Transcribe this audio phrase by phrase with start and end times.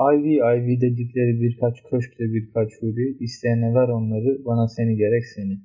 [0.00, 5.58] Ivy Ivy dedikleri birkaç köşkte birkaç huri, isteyene ver onları, bana seni gerek seni.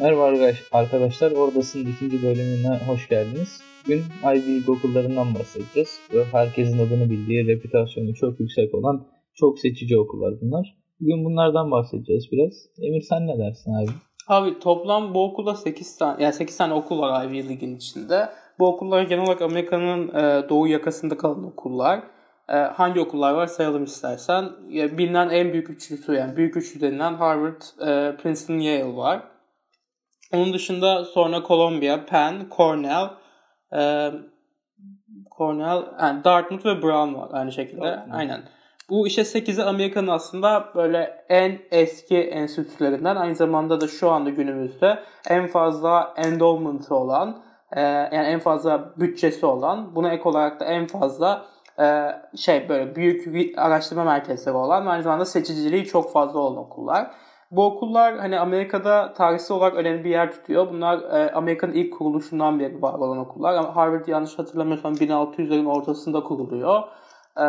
[0.00, 3.60] Merhaba arkadaşlar, Oradasın ikinci bölümüne hoş geldiniz.
[3.84, 4.02] Bugün
[4.34, 6.00] Ivy okullarından bahsedeceğiz.
[6.32, 10.76] Herkesin adını bildiği, reputasyonu çok yüksek olan çok seçici okullar bunlar.
[11.00, 12.52] Bugün bunlardan bahsedeceğiz biraz.
[12.78, 13.90] Emir sen ne dersin abi?
[14.28, 18.28] Abi toplam bu okulda 8 tane yani 8 tane okul var Ivy League'in içinde.
[18.58, 22.02] Bu okullar genel olarak Amerika'nın e, doğu yakasında kalan okullar.
[22.48, 24.50] E, hangi okullar var sayalım istersen.
[24.74, 29.22] E, bilinen en büyük üçlüsü yani büyük üçlü denilen Harvard, e, Princeton, Yale var.
[30.32, 33.08] Onun dışında sonra Columbia, Penn, Cornell,
[33.74, 34.10] e,
[35.38, 37.80] Cornell, yani Dartmouth ve Brown var aynı şekilde.
[37.80, 38.18] Dartmouth.
[38.18, 38.42] Aynen.
[38.90, 45.02] Bu işte 8'i Amerika'nın aslında böyle en eski enstitülerinden aynı zamanda da şu anda günümüzde
[45.28, 50.86] en fazla endowment'ı olan e, yani en fazla bütçesi olan buna ek olarak da en
[50.86, 51.46] fazla
[52.36, 57.10] şey böyle büyük araştırma merkezleri olan aynı zamanda seçiciliği çok fazla olan okullar.
[57.52, 60.68] Bu okullar hani Amerika'da tarihsel olarak önemli bir yer tutuyor.
[60.68, 63.64] Bunlar e, Amerika'nın ilk kuruluşundan beri var olan okullar.
[63.64, 66.82] Harvard yanlış hatırlamıyorsam 1600'lerin ortasında kuruluyor.
[67.36, 67.46] E,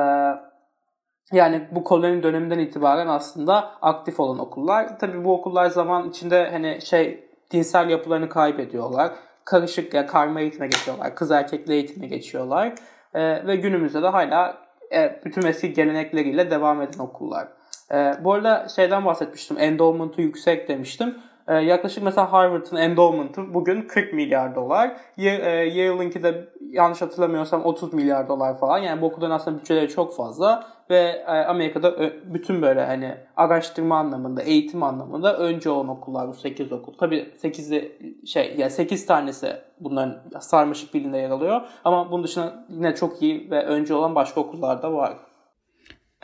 [1.32, 5.00] yani bu koloni döneminden itibaren aslında aktif olan okullar.
[5.00, 9.12] Tabii bu okullar zaman içinde hani şey dinsel yapılarını kaybediyorlar.
[9.46, 11.16] Karışık ya yani karma eğitime geçiyorlar.
[11.16, 12.74] Kız erkekli eğitime geçiyorlar.
[13.14, 14.58] E, ve günümüzde de hala
[14.94, 17.48] e, bütün eski gelenekleriyle devam eden okullar.
[17.92, 19.58] E, bu arada şeyden bahsetmiştim.
[19.60, 21.18] Endowment'u yüksek demiştim.
[21.48, 24.98] E, yaklaşık mesela Harvard'ın endowment'ı bugün 40 milyar dolar.
[25.18, 28.78] E, Yale'ınki de yanlış hatırlamıyorsam 30 milyar dolar falan.
[28.78, 31.96] Yani bu okulların aslında bütçeleri çok fazla ve e, Amerika'da
[32.34, 36.94] bütün böyle hani araştırma anlamında, eğitim anlamında önce olan okullar bu 8 okul.
[36.94, 42.96] Tabii 8'i şey yani 8 tanesi bunların sarmaşık birliğinde yer alıyor ama bunun dışında yine
[42.96, 45.14] çok iyi ve önce olan başka okullar da var.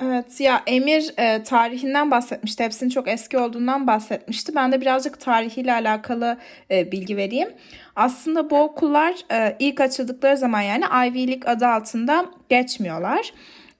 [0.02, 2.64] Evet ya Emir e, tarihinden bahsetmişti.
[2.64, 4.56] Hepsinin çok eski olduğundan bahsetmişti.
[4.56, 6.38] Ben de birazcık tarihiyle alakalı
[6.72, 7.50] e, bilgi vereyim.
[7.96, 13.34] Aslında bu okullar e, ilk açıldıkları zaman yani Ivy League adı altında geçmiyorlar.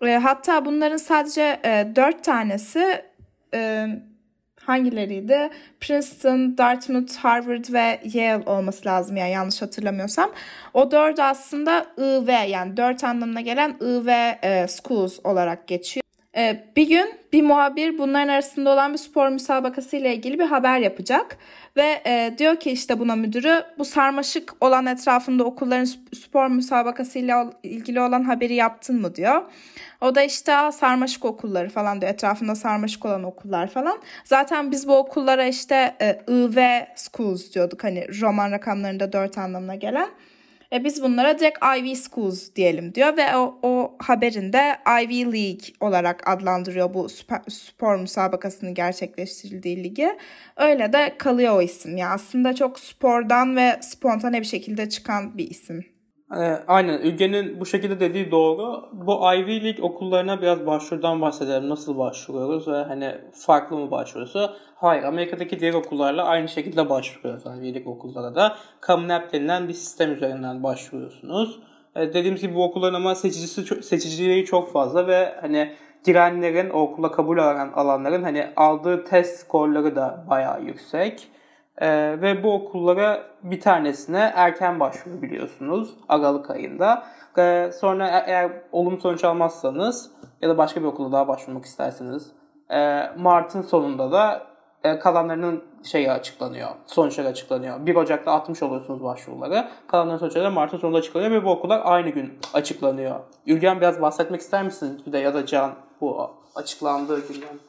[0.06, 3.02] E, hatta bunların sadece e, 4 tanesi
[3.54, 3.88] e,
[4.62, 5.50] hangileriydi?
[5.80, 10.32] Princeton, Dartmouth, Harvard ve Yale olması lazım yani yanlış hatırlamıyorsam.
[10.74, 14.08] O dört aslında IV yani dört anlamına gelen IV
[14.44, 16.09] e, schools olarak geçiyor.
[16.38, 20.80] Ee, bir gün bir muhabir bunların arasında olan bir spor müsabakası ile ilgili bir haber
[20.80, 21.38] yapacak
[21.78, 27.34] ve e, diyor ki işte buna müdürü bu sarmaşık olan etrafında okulların spor müsabakası ile
[27.64, 29.42] ilgili olan haberi yaptın mı diyor.
[30.02, 34.00] O da işte sarmaşık okulları falan diyor etrafında sarmaşık olan okullar falan.
[34.24, 40.10] Zaten biz bu okullara işte e, IV schools diyorduk hani roman rakamlarında dört anlamına gelen.
[40.74, 46.30] E, biz bunlara direkt Ivy Schools diyelim diyor ve o, o haberinde Ivy League olarak
[46.30, 50.18] adlandırıyor bu spor, spor müsabakasının gerçekleştirildiği ligi.
[50.58, 51.98] Öyle de kalıyor o isim.
[51.98, 55.86] Yani aslında çok spordan ve spontane bir şekilde çıkan bir isim.
[56.38, 58.90] E, aynen Ülge'nin bu şekilde dediği doğru.
[58.94, 61.70] Bu Ivy League okullarına biraz başvurudan bahsedelim.
[61.70, 64.52] Nasıl başvuruyoruz ve hani farklı mı başvurusu?
[64.76, 68.56] Hayır Amerika'daki diğer okullarla aynı şekilde başvuruyoruz Ivy League okullara da.
[68.88, 71.60] Common denilen bir sistem üzerinden başvuruyorsunuz.
[71.96, 75.72] E, dediğimiz gibi bu okulların ama seçicisi seçiciliği çok fazla ve hani
[76.06, 81.28] girenlerin, okula kabul alan alanların hani aldığı test skorları da bayağı yüksek.
[81.82, 87.04] Ee, ve bu okullara bir tanesine erken başvurabiliyorsunuz Aralık ayında.
[87.38, 92.32] Ee, sonra e- eğer olumlu sonuç almazsanız ya da başka bir okula daha başvurmak isterseniz
[92.70, 94.48] e, Mart'ın sonunda da
[94.84, 96.70] e, kalanlarının şeyi açıklanıyor.
[96.86, 97.86] Sonuçları açıklanıyor.
[97.86, 99.68] 1 Ocak'ta atmış oluyorsunuz başvuruları.
[99.88, 103.20] Kalanların sonuçları Mart'ın sonunda açıklanıyor ve bu okullar aynı gün açıklanıyor.
[103.48, 105.06] Ülgen biraz bahsetmek ister misiniz?
[105.06, 107.69] Bir de ya da Can bu açıklandığı günden.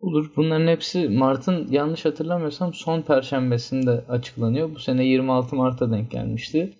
[0.00, 0.32] Olur.
[0.36, 4.74] Bunların hepsi Mart'ın yanlış hatırlamıyorsam son perşembesinde açıklanıyor.
[4.74, 6.72] Bu sene 26 Mart'a denk gelmişti.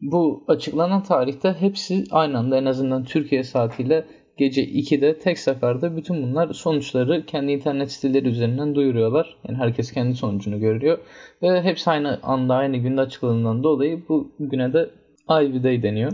[0.00, 6.22] Bu açıklanan tarihte hepsi aynı anda en azından Türkiye saatiyle gece 2'de tek seferde bütün
[6.22, 9.36] bunlar sonuçları kendi internet siteleri üzerinden duyuruyorlar.
[9.48, 10.98] Yani herkes kendi sonucunu görüyor.
[11.42, 14.90] Ve hepsi aynı anda aynı günde açıklandığından dolayı bu güne de
[15.30, 16.12] Ivy Day deniyor.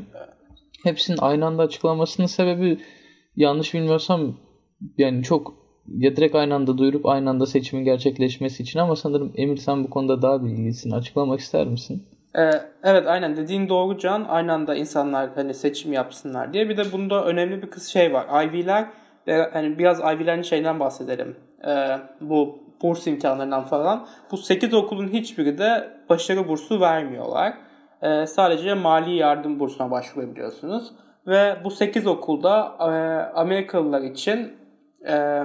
[0.85, 2.79] Hepsinin aynı anda açıklanmasının sebebi
[3.37, 4.37] yanlış bilmiyorsam
[4.99, 9.57] yani çok ya direkt aynı anda duyurup aynı anda seçimin gerçekleşmesi için ama sanırım Emir
[9.57, 10.91] sen bu konuda daha bilgilisin.
[10.91, 12.07] Açıklamak ister misin?
[12.39, 12.51] Ee,
[12.83, 14.25] evet aynen dediğin doğru Can.
[14.29, 16.69] Aynı anda insanlar hani seçim yapsınlar diye.
[16.69, 18.45] Bir de bunda önemli bir kız şey var.
[18.45, 18.87] Ivy'ler
[19.53, 21.37] hani biraz Ivy'lerin şeyden bahsedelim.
[21.69, 24.07] Ee, bu burs imkanlarından falan.
[24.31, 27.55] Bu 8 okulun hiçbiri de başarı bursu vermiyorlar.
[28.03, 30.93] Ee, sadece mali yardım bursuna başvurabiliyorsunuz.
[31.27, 32.85] Ve bu 8 okulda e,
[33.35, 34.53] Amerikalılar için
[35.09, 35.43] e,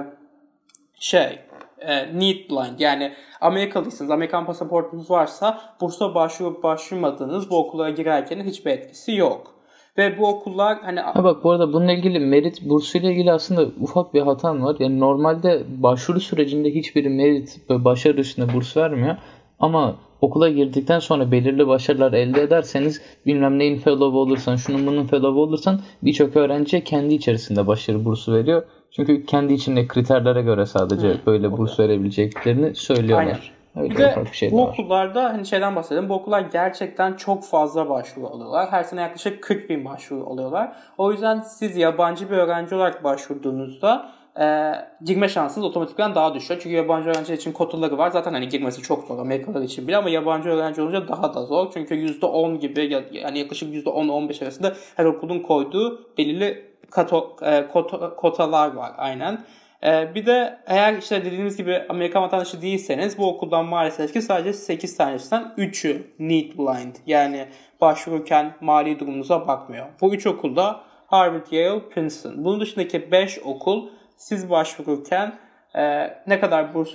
[1.00, 1.38] şey
[1.80, 8.70] e, need blind yani Amerikalıysanız, Amerikan pasaportunuz varsa bursa başvurup başvurmadığınız bu okullara girerken hiçbir
[8.70, 9.54] etkisi yok.
[9.98, 11.00] Ve bu okullar hani...
[11.00, 14.76] Ha bak bu arada bununla ilgili merit bursuyla ilgili aslında ufak bir hatan var.
[14.78, 19.16] Yani normalde başvuru sürecinde hiçbir merit ve başarı üstüne burs vermiyor.
[19.60, 25.40] Ama okula girdikten sonra belirli başarılar elde ederseniz bilmem neyin fellow olursan, şunun bunun fellow
[25.40, 28.62] olursan birçok öğrenciye kendi içerisinde başarı bursu veriyor.
[28.90, 33.26] Çünkü kendi içinde kriterlere göre sadece Hı, böyle burs verebileceklerini söylüyorlar.
[33.26, 33.38] Aynen.
[33.76, 34.68] Öyle bir de bir şey bu var.
[34.68, 36.08] okullarda hani şeyden bahsedelim.
[36.08, 38.70] Bu okullar gerçekten çok fazla başvuru alıyorlar.
[38.70, 40.72] Her sene yaklaşık 40 bin başvuru alıyorlar.
[40.98, 44.74] O yüzden siz yabancı bir öğrenci olarak başvurduğunuzda e,
[45.04, 46.60] girme şansınız otomatikman daha düşüyor.
[46.62, 48.10] Çünkü yabancı öğrenci için kotaları var.
[48.10, 51.70] Zaten hani girmesi çok zor Amerikalılar için bile ama yabancı öğrenci olunca daha da zor.
[51.72, 58.74] Çünkü %10 gibi yani yaklaşık %10-15 arasında her okulun koyduğu belirli kato, e, kota, kotalar
[58.74, 59.44] var aynen.
[59.84, 64.52] E, bir de eğer işte dediğimiz gibi Amerikan vatandaşı değilseniz bu okuldan maalesef ki sadece
[64.52, 66.94] 8 tanesinden 3'ü need blind.
[67.06, 67.46] Yani
[67.80, 69.86] başvururken mali durumunuza bakmıyor.
[70.00, 72.44] Bu 3 okulda Harvard, Yale, Princeton.
[72.44, 73.88] Bunun dışındaki 5 okul
[74.18, 75.38] siz başvururken
[75.74, 76.94] e, ne kadar burs,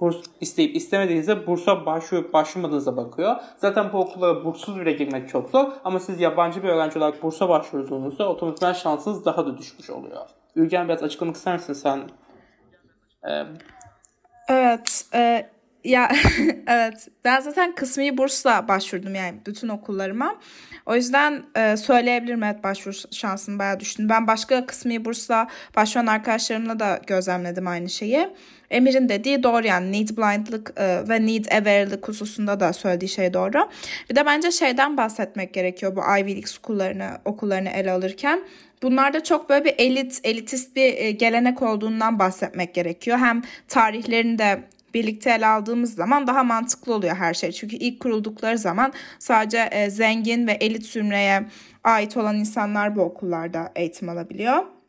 [0.00, 3.36] burs isteyip istemediğinizde bursa başvurup başvurmadığınıza bakıyor.
[3.56, 7.48] Zaten bu okullara burssuz bile girmek çok zor ama siz yabancı bir öğrenci olarak bursa
[7.48, 10.26] başvurduğunuzda otomatikman şansınız daha da düşmüş oluyor.
[10.56, 12.00] Ülgen biraz açıklamak ister misin sen?
[13.28, 13.42] Ee...
[14.48, 15.06] Evet.
[15.14, 15.46] E,
[15.84, 16.08] ya
[16.66, 17.08] evet.
[17.24, 20.38] Ben zaten kısmi bursla başvurdum yani bütün okullarıma.
[20.86, 24.08] O yüzden e, söyleyebilirim evet başvuru şansım bayağı düştü.
[24.08, 28.28] Ben başka kısmi bursla başvuran arkadaşlarımla da gözlemledim aynı şeyi.
[28.70, 33.68] Emir'in dediği doğru yani need blindlık e, ve need aware'lık hususunda da söylediği şey doğru.
[34.10, 38.40] Bir de bence şeyden bahsetmek gerekiyor bu Ivy League okullarını, okullarını ele alırken.
[38.82, 43.18] Bunlarda çok böyle bir elit, elitist bir e, gelenek olduğundan bahsetmek gerekiyor.
[43.18, 44.62] Hem tarihlerini de
[44.94, 47.52] birlikte ele aldığımız zaman daha mantıklı oluyor her şey.
[47.52, 51.46] Çünkü ilk kuruldukları zaman sadece e, zengin ve elit zümreye
[51.84, 54.81] ait olan insanlar bu okullarda eğitim alabiliyor.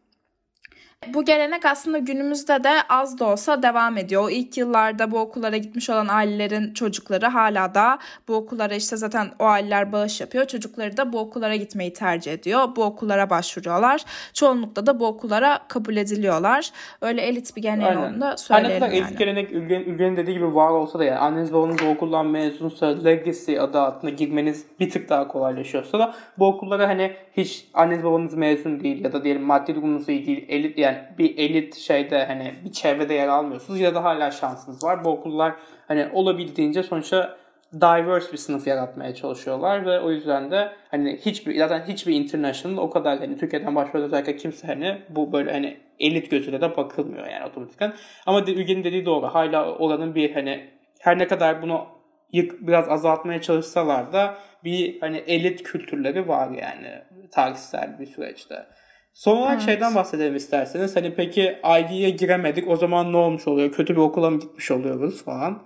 [1.13, 4.23] Bu gelenek aslında günümüzde de az da olsa devam ediyor.
[4.23, 9.27] O ilk yıllarda bu okullara gitmiş olan ailelerin çocukları hala da bu okullara işte zaten
[9.39, 10.45] o aileler bağış yapıyor.
[10.45, 12.75] Çocukları da bu okullara gitmeyi tercih ediyor.
[12.75, 14.01] Bu okullara başvuruyorlar.
[14.33, 16.71] Çoğunlukla da bu okullara kabul ediliyorlar.
[17.01, 19.07] Öyle elit bir gelenek olduğunu da söyleyelim kadar yani.
[19.07, 23.03] elit gelenek Ülgen, Ülgen'in dediği gibi var olsa da yani anneniz babanız bu okuldan mezunsa
[23.03, 28.33] Legacy adı altında girmeniz bir tık daha kolaylaşıyorsa da bu okullara hani hiç anneniz babanız
[28.33, 32.54] mezun değil ya da diyelim maddi durumunuz iyi değil elit yani bir elit şeyde hani
[32.66, 35.06] bir çevrede yer almıyorsunuz ya da hala şansınız var.
[35.06, 35.54] Bu okullar
[35.88, 37.38] hani olabildiğince sonuçta
[37.74, 42.90] diverse bir sınıf yaratmaya çalışıyorlar ve o yüzden de hani hiçbir zaten hiçbir international o
[42.90, 47.46] kadar hani Türkiye'den başka özellikle kimse hani bu böyle hani elit gözüyle de bakılmıyor yani
[47.46, 47.94] otomatikten.
[48.25, 49.25] Ama Ülge'nin dediği doğru.
[49.25, 50.69] Hala oranın bir hani
[51.00, 51.88] her ne kadar bunu
[52.34, 57.01] yık, biraz azaltmaya çalışsalar da bir hani elit kültürleri var yani
[57.31, 58.66] tarihsel bir süreçte.
[59.13, 59.65] Son olarak evet.
[59.65, 60.95] şeyden bahsedelim isterseniz.
[60.95, 63.71] Hani peki ID'ye giremedik o zaman ne olmuş oluyor?
[63.71, 65.60] Kötü bir okula mı gitmiş oluyoruz falan.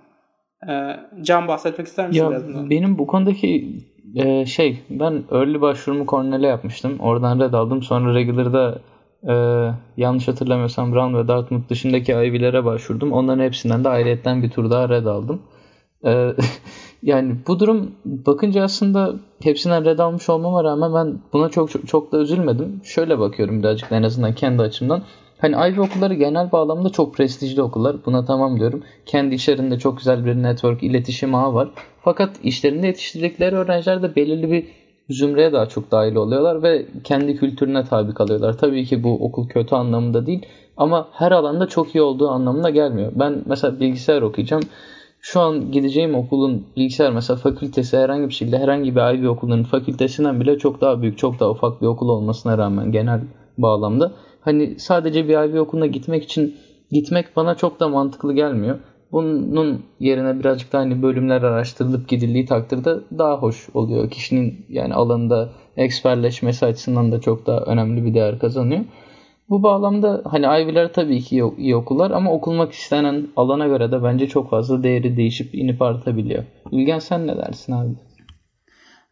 [0.68, 2.70] Ee, Can bahsetmek ister misin ya, biraz bundan?
[2.70, 3.78] Benim bu konudaki
[4.16, 7.00] e, şey ben early başvurumu Cornell'e yapmıştım.
[7.00, 7.82] Oradan red aldım.
[7.82, 8.78] Sonra regular'da
[9.28, 9.34] e,
[9.96, 13.12] yanlış hatırlamıyorsam Brown ve Dartmouth dışındaki Ivy'lere başvurdum.
[13.12, 15.42] Onların hepsinden de ayrıyetten bir tur daha red aldım.
[16.04, 16.10] E,
[17.02, 22.12] Yani bu durum bakınca aslında hepsinden red almış olmama rağmen ben buna çok çok, çok
[22.12, 22.80] da üzülmedim.
[22.84, 25.02] Şöyle bakıyorum birazcık en azından kendi açımdan.
[25.38, 27.96] Hani Ivy okulları genel bağlamda çok prestijli okullar.
[28.06, 28.82] Buna tamam diyorum.
[29.06, 31.70] Kendi içlerinde çok güzel bir network, iletişim ağı var.
[32.02, 34.66] Fakat işlerinde yetiştirdikleri öğrenciler de belirli bir
[35.10, 38.58] zümreye daha çok dahil oluyorlar ve kendi kültürüne tabi kalıyorlar.
[38.58, 43.12] Tabii ki bu okul kötü anlamında değil ama her alanda çok iyi olduğu anlamına gelmiyor.
[43.14, 44.62] Ben mesela bilgisayar okuyacağım
[45.20, 50.40] şu an gideceğim okulun bilgisayar mesela fakültesi herhangi bir şekilde herhangi bir Ivy okulunun fakültesinden
[50.40, 53.20] bile çok daha büyük, çok daha ufak bir okul olmasına rağmen genel
[53.58, 56.54] bağlamda hani sadece bir Ivy okuluna gitmek için
[56.90, 58.78] gitmek bana çok da mantıklı gelmiyor.
[59.12, 64.10] Bunun yerine birazcık da hani bölümler araştırılıp gidildiği takdirde daha hoş oluyor.
[64.10, 68.84] Kişinin yani alanında eksperleşmesi açısından da çok daha önemli bir değer kazanıyor.
[69.50, 74.28] Bu bağlamda hani Ivy'ler tabii ki iyi, okullar ama okulmak istenen alana göre de bence
[74.28, 76.44] çok fazla değeri değişip inip artabiliyor.
[76.70, 77.94] İlgen sen ne dersin abi?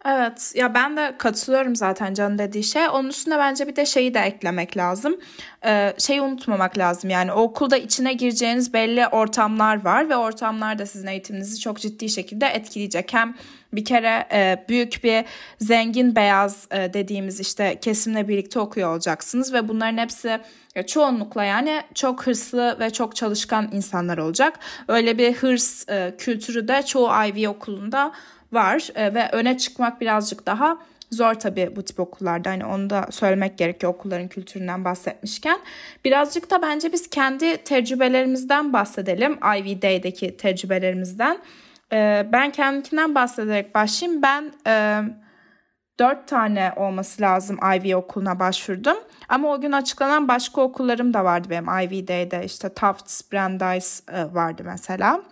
[0.09, 2.89] Evet ya ben de katılıyorum zaten Can dediği şey.
[2.89, 5.17] Onun üstüne bence bir de şeyi de eklemek lazım.
[5.65, 11.07] Ee, şeyi unutmamak lazım yani okulda içine gireceğiniz belli ortamlar var ve ortamlar da sizin
[11.07, 13.15] eğitiminizi çok ciddi şekilde etkileyecek.
[13.15, 13.35] Hem
[13.73, 15.25] bir kere e, büyük bir
[15.59, 20.39] zengin beyaz e, dediğimiz işte kesimle birlikte okuyor olacaksınız ve bunların hepsi
[20.75, 24.59] ya çoğunlukla yani çok hırslı ve çok çalışkan insanlar olacak.
[24.89, 28.13] Öyle bir hırs e, kültürü de çoğu Ivy okulunda
[28.53, 30.79] var e, ve öne çıkmak birazcık daha
[31.11, 32.51] zor tabii bu tip okullarda.
[32.51, 35.59] Hani onu da söylemek gerekiyor okulların kültüründen bahsetmişken.
[36.05, 39.39] Birazcık da bence biz kendi tecrübelerimizden bahsedelim.
[39.59, 41.39] Ivy Day'deki tecrübelerimizden.
[41.93, 44.23] E, ben kendimkinden bahsederek başlayayım.
[44.23, 45.03] Ben e,
[45.99, 48.97] 4 tane olması lazım Ivy okuluna başvurdum.
[49.29, 52.45] Ama o gün açıklanan başka okullarım da vardı benim Ivy Day'de.
[52.45, 55.23] İşte Tufts, Brandeis e, vardı mesela.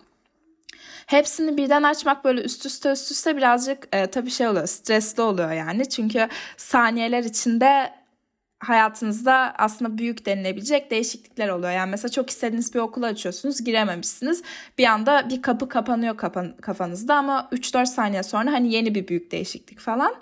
[1.06, 5.52] Hepsini birden açmak böyle üst üste üst üste birazcık e, tabii şey oluyor stresli oluyor
[5.52, 5.88] yani.
[5.88, 7.92] Çünkü saniyeler içinde
[8.58, 11.72] hayatınızda aslında büyük denilebilecek değişiklikler oluyor.
[11.72, 14.42] Yani mesela çok istediğiniz bir okula açıyorsunuz, girememişsiniz.
[14.78, 19.30] Bir anda bir kapı kapanıyor kapan, kafanızda ama 3-4 saniye sonra hani yeni bir büyük
[19.30, 20.14] değişiklik falan.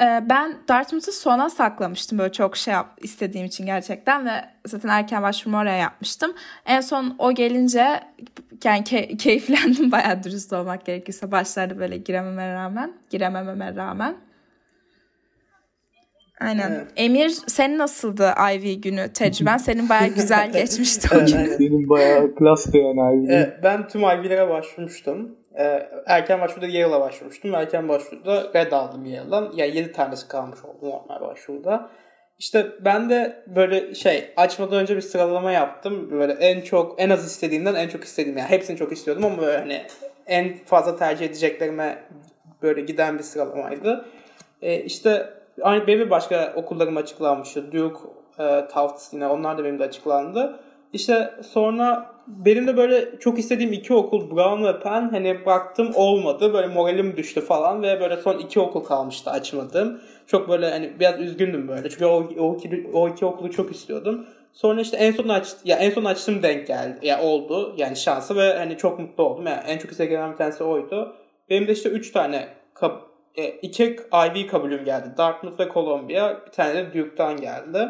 [0.00, 5.22] Ee, ben Dartmouth'u sona saklamıştım böyle çok şey yap, istediğim için gerçekten ve zaten erken
[5.22, 6.34] başvurumu oraya yapmıştım.
[6.66, 8.00] En son o gelince
[8.64, 14.16] yani key- keyiflendim bayağı dürüst olmak gerekirse başlarda böyle girememe rağmen, giremememe rağmen.
[16.40, 16.70] Aynen.
[16.70, 16.86] Evet.
[16.96, 19.56] Emir senin nasıldı Ivy günü tecrüben?
[19.68, 21.26] Senin bayağı güzel geçmişti o gün.
[21.26, 23.34] Senin bayağı klastı yani Ivy.
[23.34, 25.36] Evet, ben tüm Ivy'lere başvurmuştum.
[25.58, 27.54] Ee, erken başvuruda Yale'a başvurmuştum.
[27.54, 29.52] Erken başvuruda red aldım Yale'dan.
[29.56, 31.90] Yani 7 tanesi kalmış oldu normal başvuruda.
[32.38, 36.10] İşte ben de böyle şey açmadan önce bir sıralama yaptım.
[36.10, 39.58] Böyle en çok en az istediğimden en çok istediğim yani hepsini çok istiyordum ama böyle
[39.58, 39.82] hani
[40.26, 42.02] en fazla tercih edeceklerime
[42.62, 44.04] böyle giden bir sıralamaydı.
[44.62, 45.30] Ee, işte
[45.62, 47.72] aynı benim başka okullarım açıklanmıştı.
[47.72, 47.98] Duke,
[48.38, 50.60] e, Tufts yine onlar da benim de açıklandı.
[50.92, 56.52] İşte sonra benim de böyle çok istediğim iki okul Brown ve Penn hani baktım olmadı.
[56.52, 60.00] Böyle moralim düştü falan ve böyle son iki okul kalmıştı açmadım.
[60.26, 61.90] Çok böyle hani biraz üzgündüm böyle.
[61.90, 64.26] Çünkü o, o, iki, o iki okulu çok istiyordum.
[64.52, 66.98] Sonra işte en son aç ya en son açtım denk geldi.
[67.02, 69.46] Ya oldu yani şansı ve hani çok mutlu oldum.
[69.46, 71.16] Yani en çok istediğim bir tanesi oydu.
[71.50, 72.92] Benim de işte üç tane kab
[73.36, 75.14] e, iki IB kabulüm geldi.
[75.18, 76.46] Dartmouth ve Columbia.
[76.46, 77.88] Bir tane de Duke'dan geldi.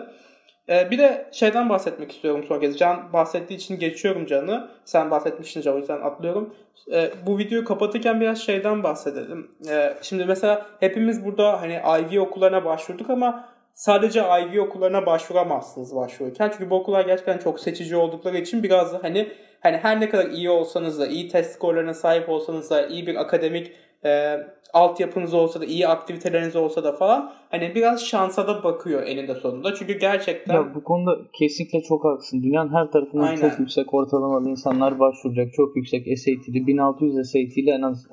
[0.68, 2.78] Ee, bir de şeyden bahsetmek istiyorum son kez.
[2.78, 4.70] Can bahsettiği için geçiyorum Can'ı.
[4.84, 6.54] Sen bahsetmiştin Can o yüzden atlıyorum.
[6.92, 9.50] Ee, bu videoyu kapatırken biraz şeyden bahsedelim.
[9.70, 16.50] Ee, şimdi mesela hepimiz burada hani Ivy okullarına başvurduk ama sadece Ivy okullarına başvuramazsınız başvururken.
[16.50, 20.30] Çünkü bu okullar gerçekten çok seçici oldukları için biraz da hani hani her ne kadar
[20.30, 23.72] iyi olsanız da, iyi test skorlarına sahip olsanız da, iyi bir akademik
[24.04, 24.40] e,
[24.74, 29.74] altyapınız olsa da iyi aktiviteleriniz olsa da falan hani biraz şansa da bakıyor eninde sonunda.
[29.74, 30.54] Çünkü gerçekten...
[30.54, 32.42] Ya bu konuda kesinlikle çok haklısın.
[32.42, 33.40] Dünyanın her tarafından Aynen.
[33.40, 35.52] çok yüksek ortalamalı insanlar başvuracak.
[35.52, 38.06] Çok yüksek SAT'li 1600 SAT ile en az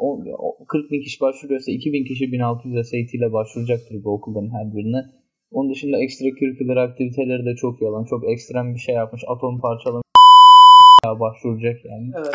[0.67, 5.01] 40 bin kişi başvuruyorsa 2000 kişi 1600 SAT ile başvuracaktır bu okulların her birine.
[5.51, 9.61] Onun dışında ekstra curricular aktiviteleri de çok iyi olan, çok ekstrem bir şey yapmış, atom
[9.61, 10.01] parçalama
[11.19, 12.11] başvuracak yani.
[12.17, 12.33] Evet.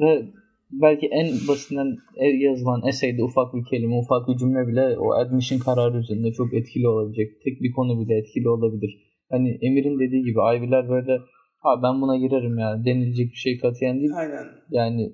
[0.00, 0.22] Ve
[0.70, 1.96] belki en basitinden
[2.38, 6.88] yazılan eseyde ufak bir kelime, ufak bir cümle bile o admission kararı üzerinde çok etkili
[6.88, 7.42] olabilecek.
[7.44, 8.90] Tek bir konu bile etkili olabilir.
[9.30, 11.18] Hani Emir'in dediği gibi Ivy'ler böyle
[11.58, 14.12] ha ben buna girerim yani denilecek bir şey katiyen değil.
[14.16, 14.46] Aynen.
[14.70, 15.12] Yani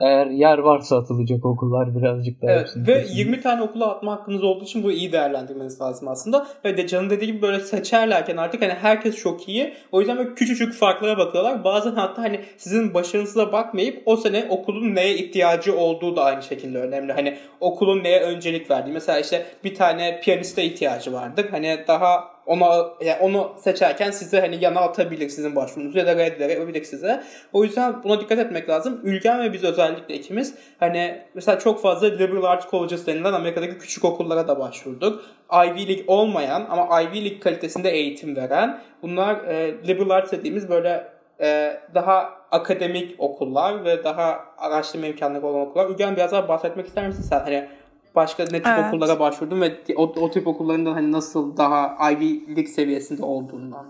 [0.00, 3.16] eğer yer varsa atılacak okullar birazcık daha evet, Ve kesin.
[3.16, 6.46] 20 tane okula atma hakkınız olduğu için bu iyi değerlendirmeniz lazım aslında.
[6.64, 9.74] Ve de Can'ın dediği gibi böyle seçerlerken artık hani herkes çok iyi.
[9.92, 11.64] O yüzden böyle küçücük farklara bakıyorlar.
[11.64, 16.78] Bazen hatta hani sizin başarınıza bakmayıp o sene okulun neye ihtiyacı olduğu da aynı şekilde
[16.78, 17.12] önemli.
[17.12, 18.92] Hani okulun neye öncelik verdiği.
[18.92, 21.46] Mesela işte bir tane piyaniste ihtiyacı vardır.
[21.50, 26.84] Hani daha ona yani onu seçerken size hani yana atabilir sizin başvurunuzu ya da reddedebilir
[26.84, 27.22] size.
[27.52, 29.00] O yüzden buna dikkat etmek lazım.
[29.04, 34.04] Ülgen ve biz özellikle ikimiz hani mesela çok fazla liberal arts colleges denilen Amerika'daki küçük
[34.04, 35.24] okullara da başvurduk.
[35.52, 41.14] Ivy League olmayan ama Ivy League kalitesinde eğitim veren bunlar e, liberal arts dediğimiz böyle
[41.40, 45.90] e, daha akademik okullar ve daha araştırma imkanları olan okullar.
[45.90, 47.40] Ülgen biraz daha bahsetmek ister misin sen?
[47.40, 47.68] Hani
[48.14, 48.84] başka ne tip evet.
[48.88, 53.86] okullara başvurdun ve o, o tip okulların da hani nasıl daha Ivy League seviyesinde olduğundan.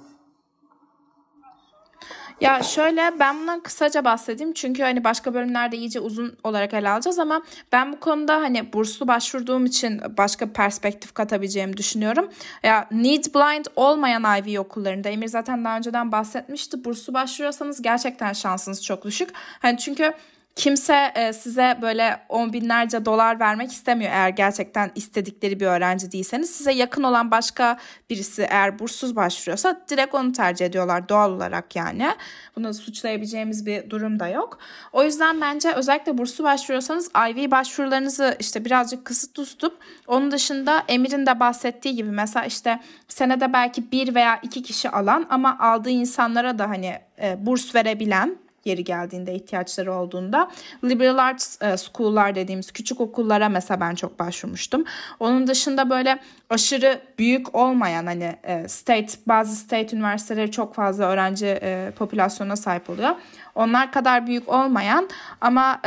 [2.41, 7.19] Ya şöyle ben bundan kısaca bahsedeyim çünkü hani başka bölümlerde iyice uzun olarak ele alacağız
[7.19, 12.29] ama ben bu konuda hani burslu başvurduğum için başka perspektif katabileceğimi düşünüyorum.
[12.63, 16.85] Ya need blind olmayan Ivy okullarında Emir zaten daha önceden bahsetmişti.
[16.85, 19.31] Burslu başvuruyorsanız gerçekten şansınız çok düşük.
[19.35, 20.13] Hani çünkü
[20.57, 26.51] kimse e, size böyle on binlerce dolar vermek istemiyor eğer gerçekten istedikleri bir öğrenci değilseniz.
[26.51, 27.79] Size yakın olan başka
[28.11, 32.09] birisi eğer burssuz başvuruyorsa direkt onu tercih ediyorlar doğal olarak yani.
[32.57, 34.59] Bunu suçlayabileceğimiz bir durum da yok.
[34.93, 41.27] O yüzden bence özellikle burslu başvuruyorsanız IV başvurularınızı işte birazcık kısıtlı tutup onun dışında Emir'in
[41.27, 46.59] de bahsettiği gibi mesela işte senede belki bir veya iki kişi alan ama aldığı insanlara
[46.59, 50.51] da hani e, burs verebilen yeri geldiğinde ihtiyaçları olduğunda
[50.85, 54.85] liberal arts e, school'lar dediğimiz küçük okullara mesela ben çok başvurmuştum.
[55.21, 56.19] Onun dışında böyle
[56.51, 62.91] aşırı büyük olmayan hani e, state bazı state üniversiteleri çok fazla öğrenci e, popülasyona sahip
[62.91, 63.15] oluyor.
[63.55, 65.09] Onlar kadar büyük olmayan
[65.41, 65.81] ama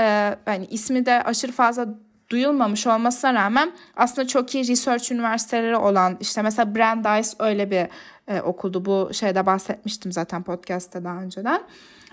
[0.45, 1.87] hani ismi de aşırı fazla
[2.29, 7.87] duyulmamış olmasına rağmen aslında çok iyi research üniversiteleri olan işte mesela Brandeis öyle bir
[8.27, 8.85] e, okuldu.
[8.85, 11.61] Bu şeyde bahsetmiştim zaten podcast'te daha önceden.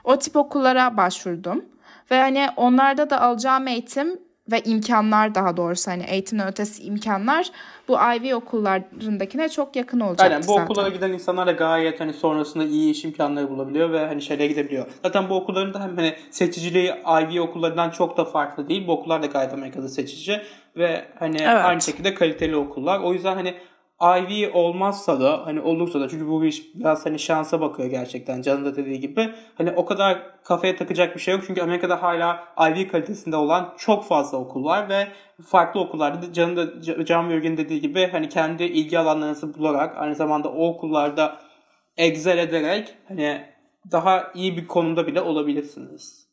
[0.04, 1.64] O tip okullara başvurdum.
[2.10, 4.18] Ve hani onlarda da alacağım eğitim
[4.52, 7.50] ve imkanlar daha doğrusu hani eğitimden ötesi imkanlar
[7.88, 10.64] bu Ivy okullarındakine çok yakın olacak Aynen bu zaten.
[10.64, 14.86] okullara giden insanlar da gayet hani sonrasında iyi iş imkanları bulabiliyor ve hani şeylere gidebiliyor.
[15.02, 18.86] Zaten bu okulların da hem hani seçiciliği Ivy okullarından çok da farklı değil.
[18.86, 20.42] Bu okullar da gayet Amerika'da seçici
[20.76, 21.64] ve hani evet.
[21.64, 23.00] aynı şekilde kaliteli okullar.
[23.00, 23.54] O yüzden hani
[24.02, 28.64] Ivy olmazsa da hani olursa da çünkü bu iş biraz hani şansa bakıyor gerçekten Can'ın
[28.64, 29.30] da dediği gibi.
[29.58, 34.04] Hani o kadar kafaya takacak bir şey yok çünkü Amerika'da hala Ivy kalitesinde olan çok
[34.04, 35.08] fazla okul var ve
[35.46, 40.48] farklı okullarda Can'ın da Can Virgin dediği gibi hani kendi ilgi alanlarınızı bularak aynı zamanda
[40.48, 41.36] o okullarda
[41.96, 43.42] excel ederek hani
[43.92, 46.23] daha iyi bir konumda bile olabilirsiniz.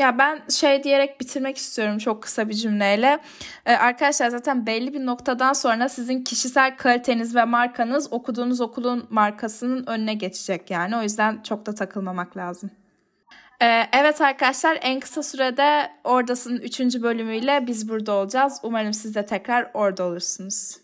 [0.00, 3.18] Ya ben şey diyerek bitirmek istiyorum çok kısa bir cümleyle.
[3.66, 9.86] Ee, arkadaşlar zaten belli bir noktadan sonra sizin kişisel kaliteniz ve markanız okuduğunuz okulun markasının
[9.86, 10.96] önüne geçecek yani.
[10.96, 12.70] O yüzden çok da takılmamak lazım.
[13.62, 16.80] Ee, evet arkadaşlar en kısa sürede Oradas'ın 3.
[16.80, 18.60] bölümüyle biz burada olacağız.
[18.62, 20.76] Umarım siz de tekrar orada olursunuz.